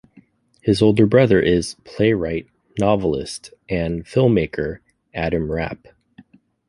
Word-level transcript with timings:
His 0.63 0.81
older 0.81 1.05
brother 1.05 1.39
is 1.39 1.75
playwright, 1.83 2.47
novelist, 2.79 3.53
and 3.69 4.03
filmmaker 4.03 4.79
Adam 5.13 5.51
Rapp. 5.51 5.89